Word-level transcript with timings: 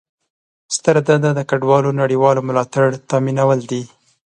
ستره 0.75 1.01
دنده 1.07 1.31
د 1.35 1.39
کډوالو 1.49 1.97
نړیوال 2.01 2.37
ملاتړ 2.47 2.85
تامینول 3.09 3.59
دي. 3.71 3.83